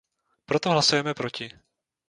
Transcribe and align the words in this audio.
Proto 0.49 0.67
hlasujeme 0.73 1.13
proti. 1.13 1.47